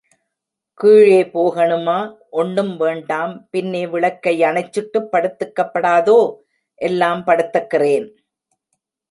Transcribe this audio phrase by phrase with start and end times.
[0.73, 2.15] கீழே போகனுமா?
[2.29, 3.47] ஒண்ணும் வேண்டாம்.
[3.51, 6.35] பின்னே விளக்கை அணைச்சுட்டுப் படுத்துக்கப்படாதோ?
[6.75, 8.09] எல்லாம் படுத்துக்கறேன்.